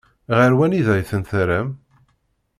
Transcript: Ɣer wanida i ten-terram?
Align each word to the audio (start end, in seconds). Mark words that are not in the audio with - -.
Ɣer 0.37 0.51
wanida 0.57 0.91
i 0.97 1.03
ten-terram? 1.09 1.69